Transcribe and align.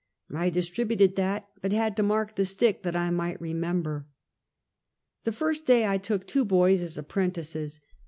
I 0.33 0.49
distributed 0.49 1.15
that, 1.17 1.47
but 1.61 1.71
had 1.71 1.95
to 1.97 2.01
mark 2.01 2.33
the 2.35 2.43
stick 2.43 2.81
that 2.81 2.95
I 2.95 3.11
might 3.11 3.39
remember. 3.39 4.07
The 5.25 5.31
first 5.31 5.67
day 5.67 5.85
I 5.85 5.99
took 5.99 6.25
two 6.25 6.43
boys 6.43 6.81
as 6.81 6.97
apprentices. 6.97 7.79